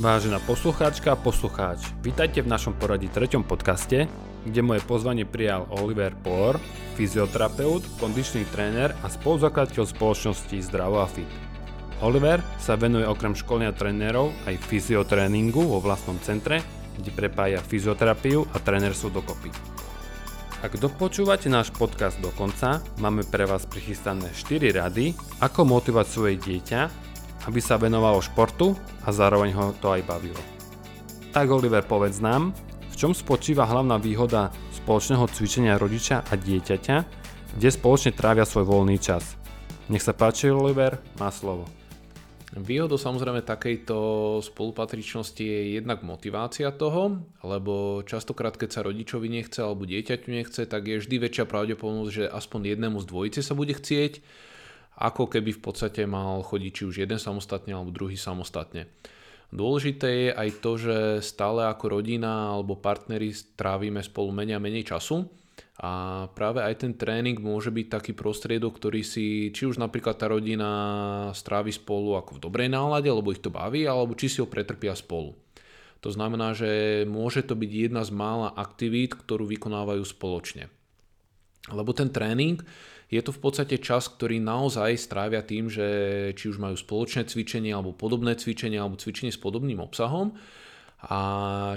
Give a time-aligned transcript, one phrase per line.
[0.00, 4.08] Vážená poslucháčka a poslucháč, vítajte v našom poradí treťom podcaste,
[4.48, 6.56] kde moje pozvanie prijal Oliver Poor,
[6.96, 11.28] fyzioterapeut, kondičný tréner a spoluzakladateľ spoločnosti Zdravo a Fit.
[12.00, 16.64] Oliver sa venuje okrem školenia trénerov aj fyziotréningu vo vlastnom centre,
[16.96, 19.52] kde prepája fyzioterapiu a trénerstvo dokopy.
[20.64, 25.12] Ak dopočúvate náš podcast do konca, máme pre vás prichystané 4 rady,
[25.44, 27.11] ako motivovať svoje dieťa
[27.46, 30.38] aby sa venovalo športu a zároveň ho to aj bavilo.
[31.32, 32.52] Tak Oliver, povedz nám,
[32.92, 36.96] v čom spočíva hlavná výhoda spoločného cvičenia rodiča a dieťaťa,
[37.56, 39.40] kde spoločne trávia svoj voľný čas.
[39.88, 41.66] Nech sa páči, Oliver, má slovo.
[42.52, 43.96] Výhodou samozrejme takejto
[44.44, 50.84] spolupatričnosti je jednak motivácia toho, lebo častokrát keď sa rodičovi nechce alebo dieťaťu nechce, tak
[50.84, 54.20] je vždy väčšia pravdepodobnosť, že aspoň jednému z dvojice sa bude chcieť
[54.98, 58.92] ako keby v podstate mal chodiť či už jeden samostatne alebo druhý samostatne.
[59.52, 64.88] Dôležité je aj to, že stále ako rodina alebo partneri trávime spolu menej a menej
[64.88, 65.28] času
[65.76, 70.32] a práve aj ten tréning môže byť taký prostriedok, ktorý si či už napríklad tá
[70.32, 70.70] rodina
[71.36, 74.96] strávi spolu ako v dobrej nálade, lebo ich to baví, alebo či si ho pretrpia
[74.96, 75.36] spolu.
[76.02, 80.72] To znamená, že môže to byť jedna z mála aktivít, ktorú vykonávajú spoločne.
[81.70, 82.58] Lebo ten tréning
[83.12, 85.86] je to v podstate čas, ktorý naozaj strávia tým, že
[86.34, 90.34] či už majú spoločné cvičenie alebo podobné cvičenie alebo cvičenie s podobným obsahom
[91.02, 91.20] a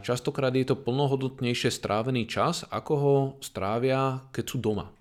[0.06, 4.94] častokrát je to plnohodnotnejšie strávený čas, ako ho strávia, keď sú doma.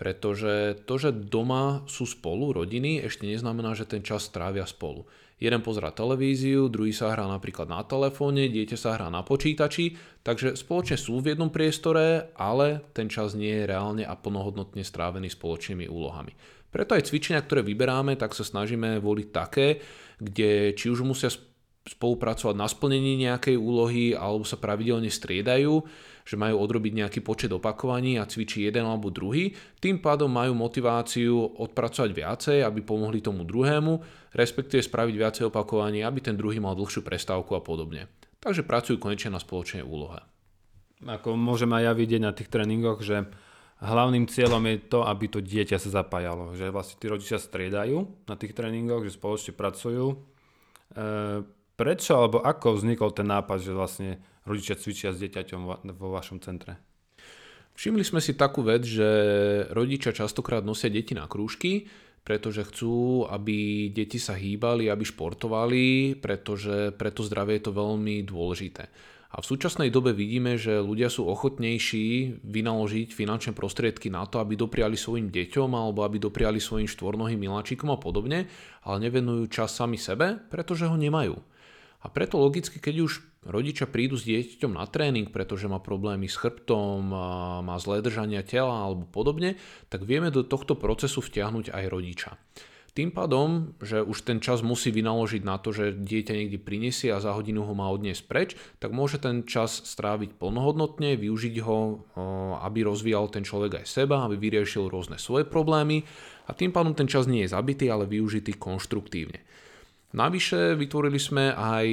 [0.00, 5.04] Pretože to, že doma sú spolu rodiny, ešte neznamená, že ten čas strávia spolu.
[5.40, 10.52] Jeden pozera televíziu, druhý sa hrá napríklad na telefóne, dieťa sa hrá na počítači, takže
[10.52, 15.88] spoločne sú v jednom priestore, ale ten čas nie je reálne a plnohodnotne strávený spoločnými
[15.88, 16.36] úlohami.
[16.68, 19.80] Preto aj cvičenia, ktoré vyberáme, tak sa snažíme voliť také,
[20.20, 21.32] kde či už musia
[21.88, 25.80] spolupracovať na splnení nejakej úlohy alebo sa pravidelne striedajú,
[26.28, 31.56] že majú odrobiť nejaký počet opakovaní a cvičí jeden alebo druhý, tým pádom majú motiváciu
[31.56, 33.98] odpracovať viacej, aby pomohli tomu druhému,
[34.36, 38.06] respektíve spraviť viacej opakovaní, aby ten druhý mal dlhšiu prestávku a podobne.
[38.40, 40.20] Takže pracujú konečne na spoločnej úlohe.
[41.00, 43.24] Ako môžem aj ja vidieť na tých tréningoch, že
[43.80, 46.52] hlavným cieľom je to, aby to dieťa sa zapájalo.
[46.52, 50.12] Že vlastne tí rodičia striedajú na tých tréningoch, že spoločne pracujú.
[50.12, 50.16] E,
[51.80, 54.10] prečo alebo ako vznikol ten nápad, že vlastne
[54.44, 55.60] rodičia cvičia s dieťaťom
[55.96, 56.76] vo vašom centre?
[57.72, 59.08] Všimli sme si takú vec, že
[59.72, 61.88] rodičia častokrát nosia deti na krúžky,
[62.20, 68.20] pretože chcú, aby deti sa hýbali, aby športovali, pretože pre to zdravie je to veľmi
[68.28, 68.84] dôležité.
[69.30, 74.58] A v súčasnej dobe vidíme, že ľudia sú ochotnejší vynaložiť finančné prostriedky na to, aby
[74.58, 78.50] dopriali svojim deťom alebo aby dopriali svojim štvornohým miláčikom a podobne,
[78.82, 81.38] ale nevenujú čas sami sebe, pretože ho nemajú.
[82.00, 83.12] A preto logicky, keď už
[83.44, 87.12] rodičia prídu s dieťaťom na tréning, pretože má problémy s chrbtom,
[87.64, 89.60] má zlé držania tela alebo podobne,
[89.92, 92.30] tak vieme do tohto procesu vtiahnuť aj rodiča.
[92.90, 97.22] Tým pádom, že už ten čas musí vynaložiť na to, že dieťa niekde prinesie a
[97.22, 102.02] za hodinu ho má odniesť preč, tak môže ten čas stráviť plnohodnotne, využiť ho,
[102.66, 106.02] aby rozvíjal ten človek aj seba, aby vyriešil rôzne svoje problémy
[106.44, 109.38] a tým pádom ten čas nie je zabitý, ale využitý konštruktívne.
[110.10, 111.86] Navyše vytvorili sme aj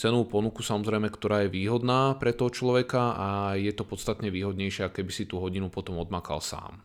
[0.00, 3.28] cenovú ponuku samozrejme, ktorá je výhodná pre toho človeka a
[3.60, 6.80] je to podstatne výhodnejšie, keby si tú hodinu potom odmakal sám.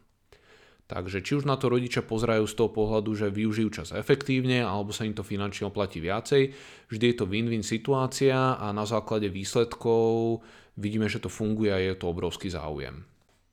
[0.86, 4.94] Takže či už na to rodičia pozerajú z toho pohľadu, že využijú čas efektívne alebo
[4.94, 6.54] sa im to finančne oplatí viacej,
[6.92, 10.44] vždy je to win-win situácia a na základe výsledkov
[10.78, 13.02] vidíme, že to funguje a je to obrovský záujem.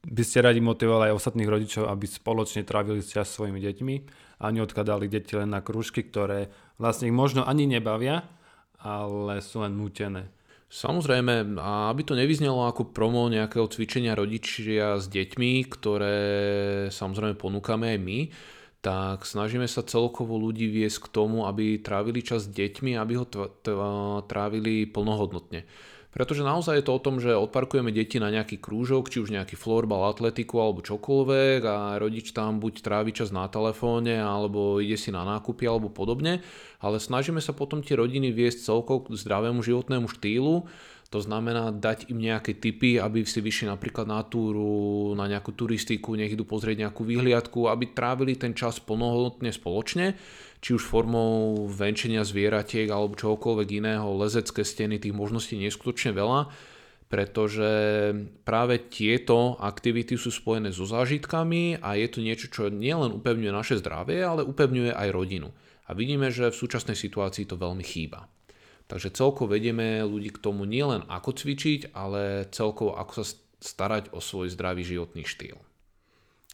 [0.03, 3.95] By ste radi motivovali aj ostatných rodičov, aby spoločne trávili čas s svojimi deťmi
[4.43, 6.51] a neodkladali deti len na krúžky, ktoré
[6.83, 8.27] vlastne ich možno ani nebavia,
[8.83, 10.27] ale sú len nútené.
[10.73, 16.19] Samozrejme, aby to nevyznelo ako promo nejakého cvičenia rodičia s deťmi, ktoré
[16.91, 18.19] samozrejme ponúkame aj my,
[18.83, 23.29] tak snažíme sa celkovo ľudí viesť k tomu, aby trávili čas s deťmi, aby ho
[24.27, 25.69] trávili plnohodnotne.
[26.13, 29.57] Pretože naozaj je to o tom, že odparkujeme deti na nejaký krúžok, či už nejaký
[29.57, 35.09] florbal, atletiku alebo čokoľvek a rodič tam buď trávi čas na telefóne alebo ide si
[35.09, 36.45] na nákupy alebo podobne,
[36.85, 40.69] ale snažíme sa potom tie rodiny viesť celkovo k zdravému životnému štýlu,
[41.13, 46.17] to znamená dať im nejaké tipy, aby si vyšli napríklad na túru, na nejakú turistiku,
[46.17, 50.17] nech idú pozrieť nejakú výhliadku, aby trávili ten čas plnohodnotne spoločne,
[50.63, 56.47] či už formou venčenia zvieratiek alebo čokoľvek iného, lezecké steny, tých možností neskutočne veľa,
[57.11, 57.71] pretože
[58.47, 63.77] práve tieto aktivity sú spojené so zážitkami a je to niečo, čo nielen upevňuje naše
[63.83, 65.51] zdravie, ale upevňuje aj rodinu.
[65.91, 68.31] A vidíme, že v súčasnej situácii to veľmi chýba.
[68.87, 73.25] Takže celkovo vedieme ľudí k tomu nielen ako cvičiť, ale celkovo ako sa
[73.61, 75.59] starať o svoj zdravý životný štýl.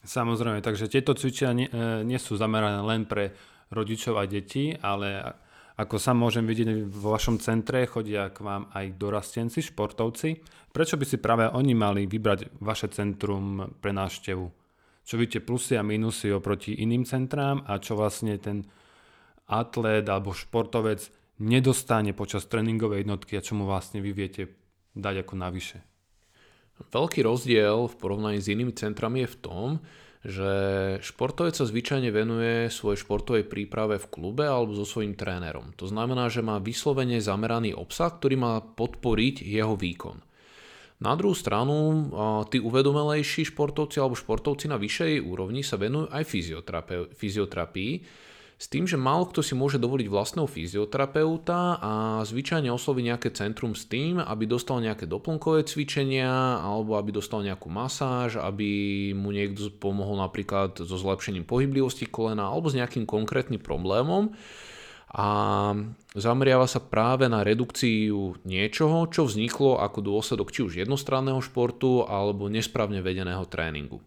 [0.02, 3.34] Samozrejme, takže tieto cvičenia nie, e, nie sú zamerané len pre
[3.72, 5.36] rodičov a deti, ale
[5.78, 10.42] ako sa môžem vidieť vo vašom centre, chodia k vám aj dorastenci, športovci.
[10.74, 14.46] Prečo by si práve oni mali vybrať vaše centrum pre návštevu?
[15.06, 18.66] Čo vidíte plusy a minusy oproti iným centrám a čo vlastne ten
[19.48, 21.08] atlét alebo športovec
[21.40, 24.52] nedostane počas tréningovej jednotky a čo mu vlastne vy viete
[24.98, 25.78] dať ako navyše.
[26.90, 29.68] Veľký rozdiel v porovnaní s inými centrami je v tom,
[30.28, 30.52] že
[31.00, 35.72] športovec sa zvyčajne venuje svojej športovej príprave v klube alebo so svojím trénerom.
[35.80, 40.20] To znamená, že má vyslovene zameraný obsah, ktorý má podporiť jeho výkon.
[40.98, 42.10] Na druhú stranu,
[42.50, 46.26] tí uvedomelejší športovci alebo športovci na vyššej úrovni sa venujú aj
[47.14, 47.92] fyzioterapii,
[48.58, 51.92] s tým, že málo kto si môže dovoliť vlastného fyzioterapeuta a
[52.26, 57.70] zvyčajne osloví nejaké centrum s tým, aby dostal nejaké doplnkové cvičenia alebo aby dostal nejakú
[57.70, 58.68] masáž, aby
[59.14, 64.34] mu niekto pomohol napríklad so zlepšením pohyblivosti kolena alebo s nejakým konkrétnym problémom
[65.08, 65.28] a
[66.12, 72.52] zameriava sa práve na redukciu niečoho, čo vzniklo ako dôsledok či už jednostranného športu alebo
[72.52, 74.04] nesprávne vedeného tréningu.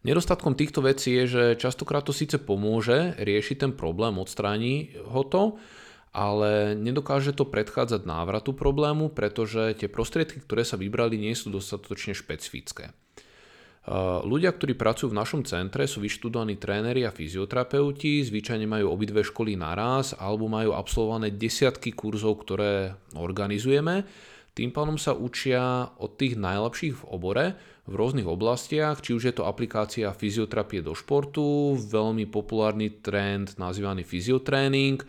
[0.00, 5.60] Nedostatkom týchto vecí je, že častokrát to síce pomôže riešiť ten problém, odstráni ho to,
[6.16, 12.16] ale nedokáže to predchádzať návratu problému, pretože tie prostriedky, ktoré sa vybrali, nie sú dostatočne
[12.16, 12.96] špecifické.
[14.24, 19.56] Ľudia, ktorí pracujú v našom centre, sú vyštudovaní tréneri a fyzioterapeuti, zvyčajne majú obidve školy
[19.56, 24.04] naraz alebo majú absolvované desiatky kurzov, ktoré organizujeme.
[24.52, 27.46] Tým pádom sa učia od tých najlepších v obore,
[27.88, 34.04] v rôznych oblastiach, či už je to aplikácia fyzioterapie do športu, veľmi populárny trend nazývaný
[34.04, 35.00] fyziotréning,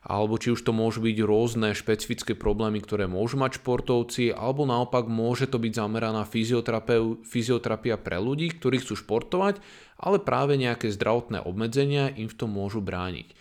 [0.00, 5.04] alebo či už to môžu byť rôzne špecifické problémy, ktoré môžu mať športovci, alebo naopak
[5.04, 9.60] môže to byť zameraná fyzioterapia pre ľudí, ktorí chcú športovať,
[10.00, 13.36] ale práve nejaké zdravotné obmedzenia im v tom môžu brániť.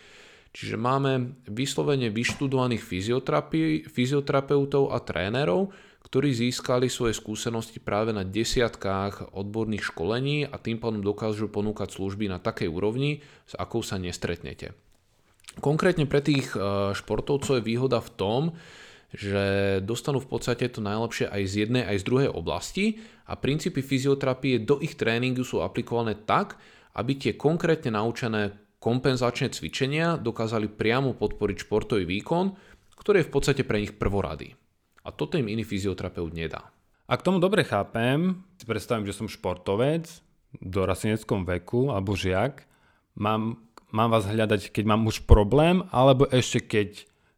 [0.51, 2.83] Čiže máme vyslovene vyštudovaných
[3.87, 5.71] fyzioterapeutov a trénerov,
[6.09, 12.25] ktorí získali svoje skúsenosti práve na desiatkách odborných školení a tým pádom dokážu ponúkať služby
[12.25, 14.73] na takej úrovni, s akou sa nestretnete.
[15.61, 18.41] Konkrétne pre tých e, športovcov je výhoda v tom,
[19.13, 22.85] že dostanú v podstate to najlepšie aj z jednej, aj z druhej oblasti
[23.25, 26.57] a princípy fyzioterapie do ich tréningu sú aplikované tak,
[26.97, 32.53] aby tie konkrétne naučené kompenzačné cvičenia dokázali priamo podporiť športový výkon,
[32.97, 34.58] ktorý je v podstate pre nich prvorady.
[35.03, 36.71] A toto im iný fyzioterapeut nedá.
[37.09, 40.05] Ak tomu dobre chápem, si predstavím, že som športovec
[40.61, 42.69] do rasineckom veku alebo žiak,
[43.17, 43.57] mám,
[43.89, 46.89] mám vás hľadať, keď mám už problém, alebo ešte keď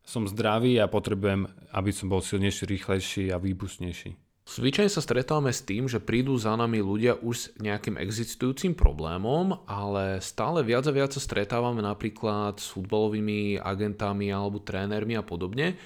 [0.04, 4.18] som zdravý a potrebujem, aby som bol silnejší, rýchlejší a výbusnejší.
[4.42, 9.64] Zvyčajne sa stretávame s tým, že prídu za nami ľudia už s nejakým existujúcim problémom,
[9.70, 15.80] ale stále viac a viac sa stretávame napríklad s futbalovými agentami alebo trénermi a podobne,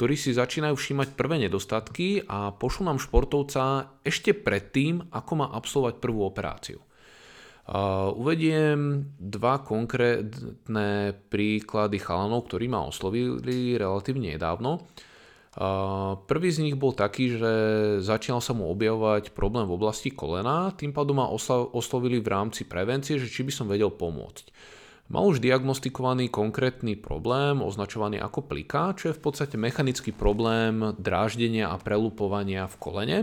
[0.00, 6.00] ktorí si začínajú všímať prvé nedostatky a pošlú nám športovca ešte predtým, ako má absolvovať
[6.00, 6.80] prvú operáciu.
[6.80, 14.88] Uh, uvediem dva konkrétne príklady chalanov, ktorí ma oslovili relatívne nedávno.
[15.52, 17.52] Uh, prvý z nich bol taký, že
[18.00, 21.28] začínal sa mu objavovať problém v oblasti kolena, tým pádom ma
[21.76, 24.48] oslovili v rámci prevencie, že či by som vedel pomôcť.
[25.10, 31.66] Mal už diagnostikovaný konkrétny problém, označovaný ako plika, čo je v podstate mechanický problém dráždenia
[31.66, 33.18] a prelupovania v kolene.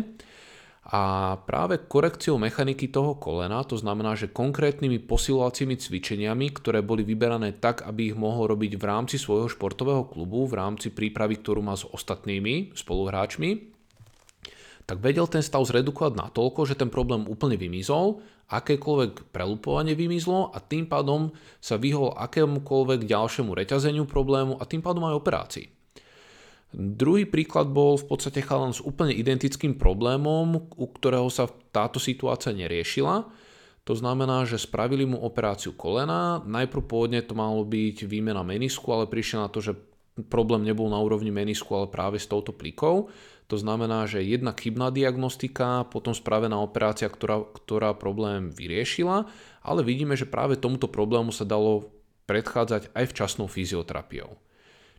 [0.87, 7.55] A práve korekciou mechaniky toho kolena, to znamená, že konkrétnymi posilovacími cvičeniami, ktoré boli vyberané
[7.55, 11.79] tak, aby ich mohol robiť v rámci svojho športového klubu, v rámci prípravy, ktorú má
[11.79, 13.76] s ostatnými spoluhráčmi,
[14.87, 20.55] tak vedel ten stav zredukovať na toľko, že ten problém úplne vymizol, akékoľvek prelupovanie vymizlo
[20.55, 25.67] a tým pádom sa vyhol akémukoľvek ďalšiemu reťazeniu problému a tým pádom aj operácii.
[26.71, 32.55] Druhý príklad bol v podstate chalan s úplne identickým problémom, u ktorého sa táto situácia
[32.55, 33.27] neriešila.
[33.87, 39.07] To znamená, že spravili mu operáciu kolena, najprv pôvodne to malo byť výmena menisku, ale
[39.07, 39.79] prišiel na to, že
[40.25, 43.13] problém nebol na úrovni menisku, ale práve s touto plikou.
[43.47, 49.29] To znamená, že jedna chybná diagnostika, potom spravená operácia, ktorá, ktorá problém vyriešila,
[49.63, 51.87] ale vidíme, že práve tomuto problému sa dalo
[52.27, 54.35] predchádzať aj včasnou fyzioterapiou.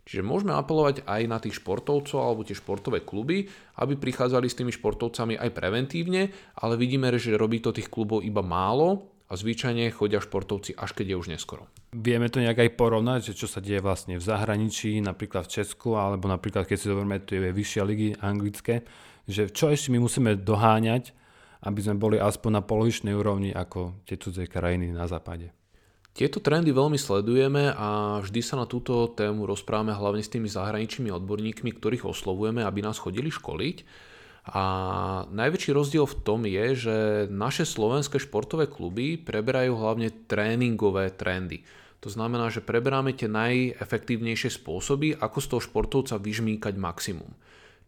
[0.09, 3.45] Čiže môžeme apelovať aj na tých športovcov alebo tie športové kluby,
[3.77, 8.41] aby prichádzali s tými športovcami aj preventívne, ale vidíme, že robí to tých klubov iba
[8.41, 11.69] málo a zvyčajne chodia športovci až keď je už neskoro.
[11.93, 15.95] Vieme to nejak aj porovnať, že čo sa deje vlastne v zahraničí, napríklad v Česku,
[16.01, 18.81] alebo napríklad keď si zoberieme tie vyššie ligy anglické,
[19.29, 21.13] že čo ešte my musíme doháňať,
[21.61, 25.53] aby sme boli aspoň na polovičnej úrovni ako tie cudzie krajiny na západe.
[26.09, 31.13] Tieto trendy veľmi sledujeme a vždy sa na túto tému rozprávame hlavne s tými zahraničnými
[31.13, 33.77] odborníkmi, ktorých oslovujeme, aby nás chodili školiť.
[34.47, 34.63] A
[35.29, 41.61] najväčší rozdiel v tom je, že naše slovenské športové kluby preberajú hlavne tréningové trendy.
[41.99, 47.35] To znamená, že preberáme tie najefektívnejšie spôsoby, ako z toho športovca vyžmýkať maximum.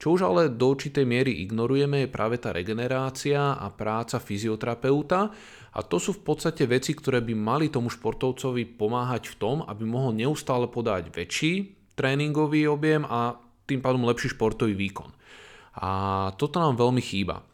[0.02, 5.30] Čo už ale do určitej miery ignorujeme je práve tá regenerácia a práca fyzioterapeuta
[5.72, 9.86] a to sú v podstate veci, ktoré by mali tomu športovcovi pomáhať v tom, aby
[9.86, 11.54] mohol neustále podať väčší
[11.94, 13.38] tréningový objem a
[13.70, 15.14] tým pádom lepší športový výkon.
[15.78, 15.92] A
[16.36, 17.48] toto nám veľmi chýba.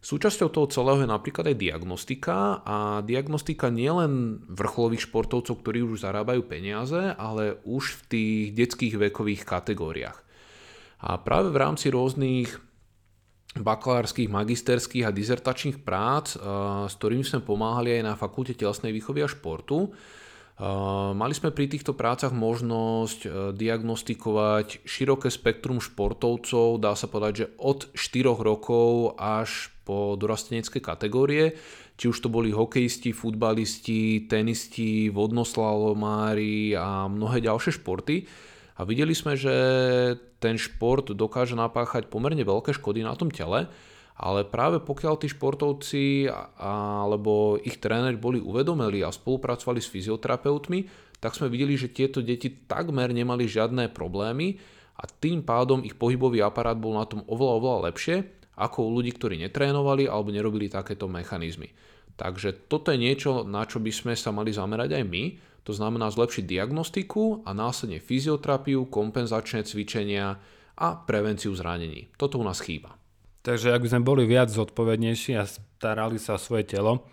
[0.00, 6.40] Súčasťou toho celého je napríklad aj diagnostika a diagnostika nielen vrcholových športovcov, ktorí už zarábajú
[6.48, 10.18] peniaze, ale už v tých detských vekových kategóriách.
[11.04, 12.48] A práve v rámci rôznych
[13.60, 16.40] bakalárskych, magisterských a dizertačných prác, eh,
[16.86, 19.92] s ktorými sme pomáhali aj na Fakulte telesnej výchovy a športu,
[21.16, 27.46] Mali sme pri týchto prácach možnosť eh, diagnostikovať široké spektrum športovcov, dá sa povedať, že
[27.56, 31.56] od 4 rokov až po dorastenecké kategórie,
[31.96, 38.28] či už to boli hokejisti, futbalisti, tenisti, vodnoslalomári a mnohé ďalšie športy.
[38.76, 39.52] A videli sme, že
[40.40, 43.68] ten šport dokáže napáchať pomerne veľké škody na tom tele,
[44.20, 46.28] ale práve pokiaľ tí športovci
[46.60, 50.78] alebo ich tréneri boli uvedomeli a spolupracovali s fyzioterapeutmi,
[51.16, 54.60] tak sme videli, že tieto deti takmer nemali žiadne problémy
[55.00, 58.16] a tým pádom ich pohybový aparát bol na tom oveľa, oveľa lepšie
[58.60, 61.72] ako u ľudí, ktorí netrénovali alebo nerobili takéto mechanizmy.
[62.20, 65.24] Takže toto je niečo, na čo by sme sa mali zamerať aj my,
[65.64, 70.36] to znamená zlepšiť diagnostiku a následne fyzioterapiu, kompenzačné cvičenia
[70.76, 72.12] a prevenciu zranení.
[72.20, 72.99] Toto u nás chýba.
[73.40, 77.08] Takže ak by sme boli viac zodpovednejší a starali sa o svoje telo,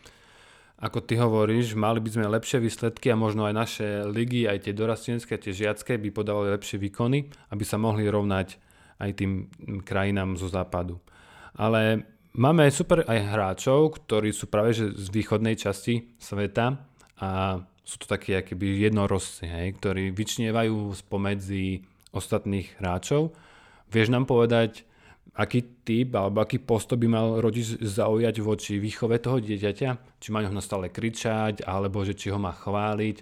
[0.78, 4.74] ako ty hovoríš, mali by sme lepšie výsledky a možno aj naše ligy, aj tie
[4.78, 8.62] dorastenské, tie žiacké by podávali lepšie výkony, aby sa mohli rovnať
[9.02, 9.50] aj tým
[9.82, 11.02] krajinám zo západu.
[11.58, 12.06] Ale
[12.38, 16.78] máme super aj hráčov, ktorí sú práve že z východnej časti sveta
[17.18, 21.82] a sú to takí akoby jednorozci, hej, ktorí vyčnievajú spomedzi
[22.14, 23.34] ostatných hráčov.
[23.90, 24.87] Vieš nám povedať,
[25.38, 30.18] aký typ alebo aký postup by mal rodič zaujať voči výchove toho dieťaťa?
[30.18, 33.22] Či má ho stále kričať, alebo že či ho má chváliť?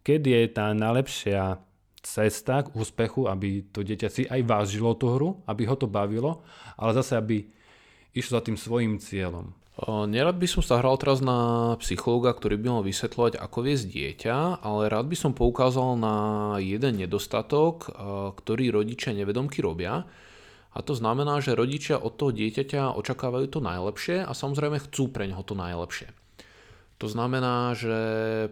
[0.00, 1.60] Kedy je tá najlepšia
[2.04, 6.44] cesta k úspechu, aby to dieťa si aj vážilo tú hru, aby ho to bavilo,
[6.76, 7.48] ale zase aby
[8.12, 9.56] išlo za tým svojim cieľom.
[10.06, 14.62] Nerad by som sa hral teraz na psychológa, ktorý by mal vysvetľovať, ako viesť dieťa,
[14.62, 16.16] ale rád by som poukázal na
[16.62, 17.90] jeden nedostatok,
[18.38, 20.06] ktorý rodičia nevedomky robia.
[20.74, 25.30] A to znamená, že rodičia od toho dieťaťa očakávajú to najlepšie a samozrejme chcú pre
[25.30, 26.10] neho to najlepšie.
[27.02, 27.96] To znamená, že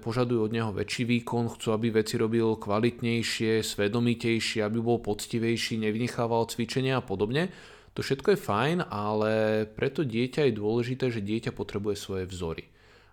[0.02, 6.46] požadujú od neho väčší výkon, chcú, aby veci robil kvalitnejšie, svedomitejšie, aby bol poctivejší, nevynechával
[6.50, 7.50] cvičenia a podobne
[7.92, 9.32] to všetko je fajn, ale
[9.68, 12.64] preto dieťa je dôležité, že dieťa potrebuje svoje vzory.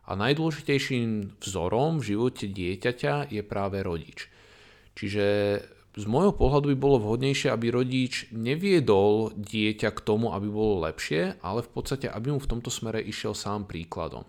[0.08, 4.32] A najdôležitejším vzorom v živote dieťaťa je práve rodič.
[4.96, 5.26] Čiže
[5.98, 11.42] z môjho pohľadu by bolo vhodnejšie, aby rodič neviedol dieťa k tomu, aby bolo lepšie,
[11.42, 14.24] ale v podstate, aby mu v tomto smere išiel sám príkladom.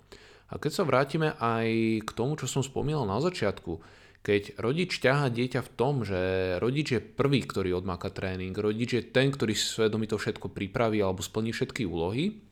[0.50, 1.69] A keď sa vrátime aj
[2.09, 3.79] k tomu, čo som spomínal na začiatku,
[4.21, 6.21] keď rodič ťaha dieťa v tom, že
[6.61, 11.00] rodič je prvý, ktorý odmáka tréning, rodič je ten, ktorý si svedomí to všetko pripraví
[11.00, 12.45] alebo splní všetky úlohy,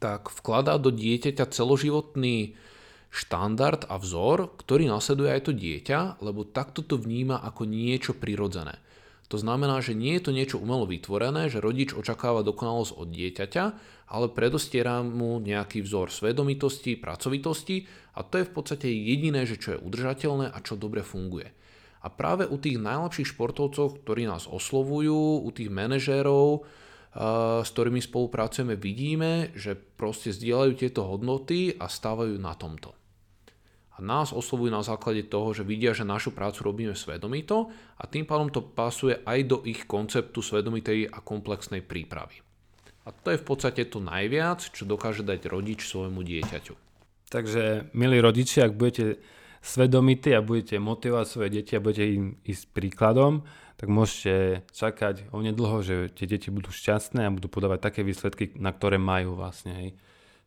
[0.00, 2.56] tak vkladá do dieťaťa celoživotný
[3.08, 8.76] štandard a vzor, ktorý nasleduje aj to dieťa, lebo takto to vníma ako niečo prirodzené.
[9.28, 13.64] To znamená, že nie je to niečo umelo vytvorené, že rodič očakáva dokonalosť od dieťaťa,
[14.08, 17.84] ale predostiera mu nejaký vzor svedomitosti, pracovitosti
[18.16, 21.52] a to je v podstate jediné, že čo je udržateľné a čo dobre funguje.
[22.00, 26.64] A práve u tých najlepších športovcov, ktorí nás oslovujú, u tých manažérov,
[27.64, 32.97] s ktorými spolupracujeme, vidíme, že proste zdieľajú tieto hodnoty a stávajú na tomto
[33.98, 37.66] a nás oslovujú na základe toho, že vidia, že našu prácu robíme svedomito
[37.98, 42.38] a tým pádom to pasuje aj do ich konceptu svedomitej a komplexnej prípravy.
[43.02, 46.74] A to je v podstate to najviac, čo dokáže dať rodič svojmu dieťaťu.
[47.28, 49.18] Takže, milí rodiči, ak budete
[49.58, 53.42] svedomití a budete motivovať svoje deti a budete im ísť príkladom,
[53.78, 58.70] tak môžete čakať onedlho, že tie deti budú šťastné a budú podávať také výsledky, na
[58.70, 59.72] ktoré majú vlastne.
[59.74, 59.88] Hej.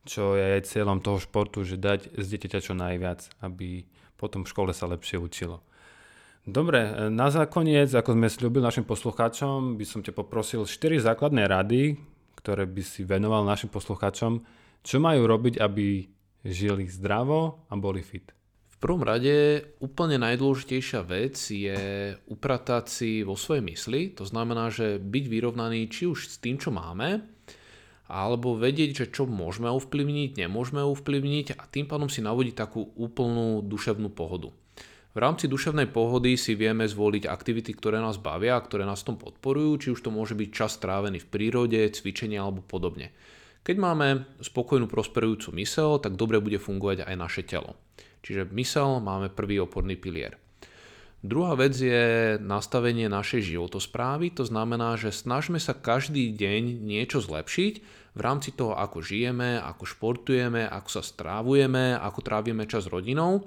[0.02, 3.86] Čo je aj cieľom toho športu, že dať z dieťaťa čo najviac, aby
[4.18, 5.62] potom v škole sa lepšie učilo.
[6.42, 11.94] Dobre, na zákoniec, ako sme slúbili našim poslucháčom, by som ťa poprosil 4 základné rady,
[12.34, 14.42] ktoré by si venoval našim poslucháčom,
[14.82, 16.10] čo majú robiť, aby
[16.42, 18.34] žili zdravo a boli fit.
[18.74, 21.78] V prvom rade úplne najdôležitejšia vec je
[22.26, 26.74] upratať si vo svojej mysli, to znamená, že byť vyrovnaný či už s tým, čo
[26.74, 27.22] máme,
[28.12, 33.64] alebo vedieť, že čo môžeme ovplyvniť, nemôžeme ovplyvniť a tým pádom si navodiť takú úplnú
[33.64, 34.52] duševnú pohodu.
[35.12, 39.12] V rámci duševnej pohody si vieme zvoliť aktivity, ktoré nás bavia a ktoré nás v
[39.12, 43.12] tom podporujú, či už to môže byť čas strávený v prírode, cvičenie alebo podobne.
[43.64, 44.08] Keď máme
[44.40, 47.76] spokojnú prosperujúcu mysel, tak dobre bude fungovať aj naše telo.
[48.24, 50.40] Čiže mysel máme prvý oporný pilier.
[51.22, 57.74] Druhá vec je nastavenie našej životosprávy, to znamená, že snažme sa každý deň niečo zlepšiť
[58.18, 63.46] v rámci toho, ako žijeme, ako športujeme, ako sa strávujeme, ako trávime čas s rodinou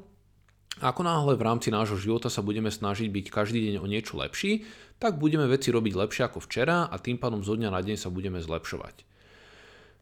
[0.83, 4.67] ako náhle v rámci nášho života sa budeme snažiť byť každý deň o niečo lepší,
[4.99, 8.11] tak budeme veci robiť lepšie ako včera a tým pádom zo dňa na deň sa
[8.11, 9.07] budeme zlepšovať.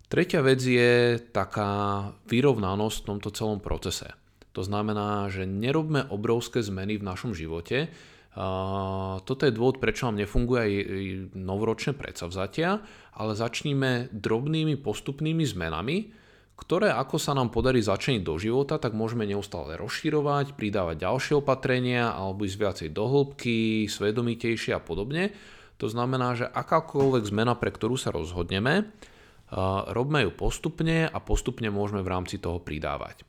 [0.09, 4.13] Tretia vec je taká vyrovnanosť v tomto celom procese.
[4.53, 7.89] To znamená, že nerobme obrovské zmeny v našom živote.
[9.25, 10.73] Toto je dôvod, prečo nám nefunguje aj
[11.37, 12.81] novoročné predsavzatia,
[13.13, 15.97] ale začníme drobnými postupnými zmenami,
[16.53, 22.13] ktoré ako sa nám podarí začeniť do života, tak môžeme neustále rozširovať, pridávať ďalšie opatrenia
[22.13, 25.33] alebo ísť viacej do hĺbky, svedomitejšie a podobne.
[25.81, 28.85] To znamená, že akákoľvek zmena, pre ktorú sa rozhodneme,
[29.89, 33.25] robme ju postupne a postupne môžeme v rámci toho pridávať.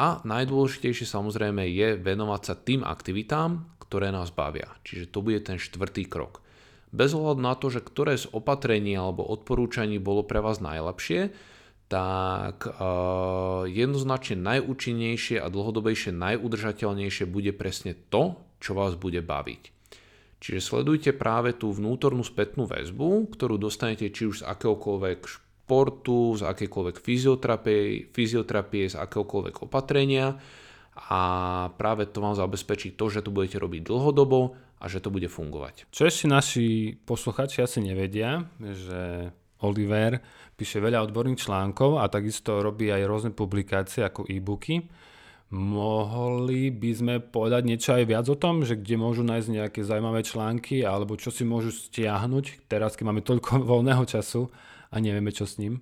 [0.00, 4.72] A najdôležitejšie samozrejme je venovať sa tým aktivitám, ktoré nás bavia.
[4.80, 6.40] Čiže to bude ten štvrtý krok.
[6.88, 11.30] Bez ohľadu na to, že ktoré z opatrení alebo odporúčaní bolo pre vás najlepšie,
[11.90, 19.62] tak uh, jednoznačne najúčinnejšie a dlhodobejšie najudržateľnejšie bude presne to, čo vás bude baviť.
[20.40, 26.42] Čiže sledujte práve tú vnútornú spätnú väzbu, ktorú dostanete či už z akéhokoľvek športu, z
[26.50, 30.34] akékoľvek fyzioterapie, fyzioterapie, z akéhokoľvek opatrenia
[30.98, 31.22] a
[31.78, 35.86] práve to vám zabezpečí to, že to budete robiť dlhodobo a že to bude fungovať.
[35.94, 39.30] Čo ešte naši posluchači asi nevedia, že
[39.62, 40.18] Oliver
[40.58, 44.90] píše veľa odborných článkov a takisto robí aj rôzne publikácie ako e-booky.
[45.54, 50.26] Mohli by sme povedať niečo aj viac o tom, že kde môžu nájsť nejaké zaujímavé
[50.26, 54.50] články alebo čo si môžu stiahnuť teraz, keď máme toľko voľného času
[54.90, 55.78] a nevieme čo s ním?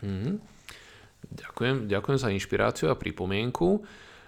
[0.00, 0.34] Mm-hmm.
[1.26, 3.84] Ďakujem, ďakujem za inšpiráciu a pripomienku.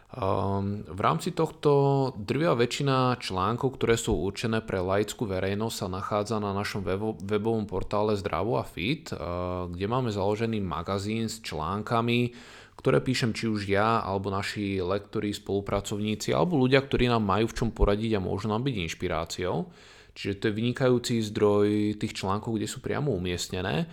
[0.09, 6.37] Um, v rámci tohto drvia väčšina článkov, ktoré sú určené pre laickú verejnosť, sa nachádza
[6.41, 12.33] na našom webo, webovom portále Zdravo a Fit, uh, kde máme založený magazín s článkami,
[12.81, 17.57] ktoré píšem či už ja, alebo naši lektori, spolupracovníci, alebo ľudia, ktorí nám majú v
[17.61, 19.69] čom poradiť a môžu nám byť inšpiráciou.
[20.17, 23.87] Čiže to je vynikajúci zdroj tých článkov, kde sú priamo umiestnené.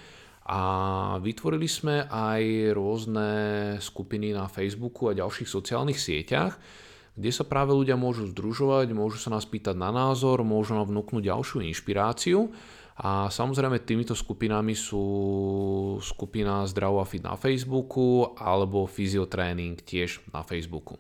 [0.46, 0.62] A
[1.26, 3.30] vytvorili sme aj rôzne
[3.82, 6.54] skupiny na Facebooku a ďalších sociálnych sieťach,
[7.16, 11.24] kde sa práve ľudia môžu združovať, môžu sa nás pýtať na názor, môžu nám vnúknuť
[11.26, 12.54] ďalšiu inšpiráciu.
[12.96, 15.04] A samozrejme týmito skupinami sú
[16.00, 20.96] skupina Zdravo a Fit na Facebooku alebo Fyziotréning tiež na Facebooku.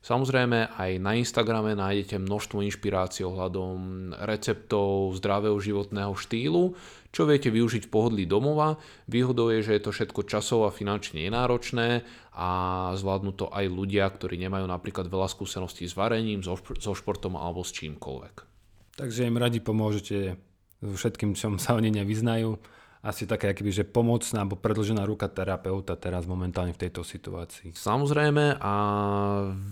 [0.00, 3.76] Samozrejme aj na Instagrame nájdete množstvo inšpirácií ohľadom
[4.24, 6.72] receptov zdravého životného štýlu,
[7.10, 8.78] čo viete využiť v pohodlí domova.
[9.10, 12.06] Výhodou je, že je to všetko časovo a finančne nenáročné
[12.38, 12.48] a
[12.94, 16.54] zvládnu to aj ľudia, ktorí nemajú napríklad veľa skúseností s varením, so,
[16.94, 18.34] športom alebo s čímkoľvek.
[18.94, 20.38] Takže im radi pomôžete
[20.80, 26.28] všetkým, čom sa oni nevyznajú asi také akýby, že pomocná alebo predlžená ruka terapeuta teraz
[26.28, 27.72] momentálne v tejto situácii.
[27.72, 28.74] Samozrejme a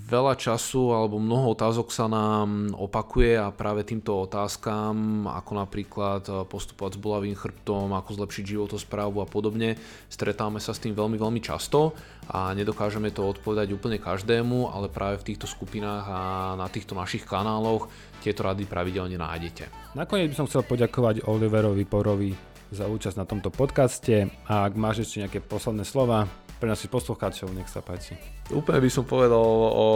[0.09, 6.97] veľa času alebo mnoho otázok sa nám opakuje a práve týmto otázkam, ako napríklad postupovať
[6.97, 9.77] s bolavým chrbtom, ako zlepšiť životosprávu a podobne,
[10.09, 11.93] stretáme sa s tým veľmi, veľmi často
[12.33, 16.21] a nedokážeme to odpovedať úplne každému, ale práve v týchto skupinách a
[16.57, 17.93] na týchto našich kanáloch
[18.25, 19.95] tieto rady pravidelne nájdete.
[20.01, 22.33] Nakoniec by som chcel poďakovať Oliverovi Porovi
[22.73, 26.29] za účasť na tomto podcaste a ak máš ešte nejaké posledné slova
[26.59, 28.19] pre našich poslucháčov, nech sa páči.
[28.51, 29.39] Úplne by som povedal
[29.71, 29.87] o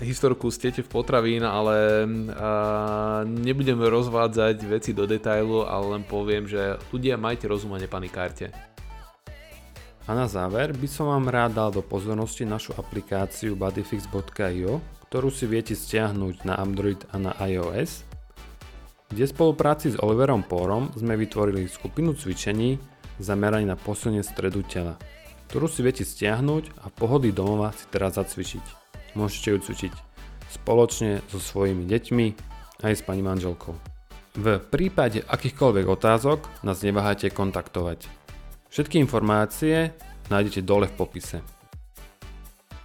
[0.00, 7.20] historku v potravín, ale a, nebudem rozvádzať veci do detailu, ale len poviem, že ľudia
[7.20, 8.48] majte rozum a nepanikárte.
[10.08, 14.80] A na záver by som vám rád dal do pozornosti našu aplikáciu bodyfix.io,
[15.12, 18.07] ktorú si viete stiahnuť na Android a na iOS
[19.08, 22.76] kde v spolupráci s Oliverom Pórom sme vytvorili skupinu cvičení
[23.18, 25.00] zameraní na posilnenie stredu tela.
[25.48, 28.64] ktorú si viete stiahnuť a pohody domova si teraz zacvičiť.
[29.16, 29.92] Môžete ju cvičiť
[30.48, 32.26] spoločne so svojimi deťmi
[32.84, 33.72] aj s pani manželkou.
[34.38, 38.06] V prípade akýchkoľvek otázok nás neváhajte kontaktovať.
[38.68, 39.96] Všetky informácie
[40.28, 41.40] nájdete dole v popise.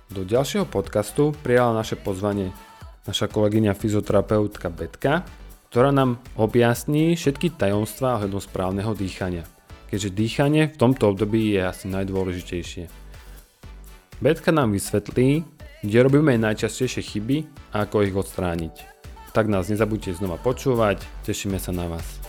[0.07, 2.55] Do ďalšieho podcastu prijala naše pozvanie
[3.03, 5.27] naša kolegyňa fyzioterapeutka Betka,
[5.73, 9.41] ktorá nám objasní všetky tajomstvá ohľadom správneho dýchania,
[9.89, 12.85] keďže dýchanie v tomto období je asi najdôležitejšie.
[14.21, 15.41] Betka nám vysvetlí,
[15.81, 17.37] kde robíme najčastejšie chyby
[17.73, 18.85] a ako ich odstrániť.
[19.33, 22.22] Tak nás nezabudte znova počúvať, tešíme sa na vás.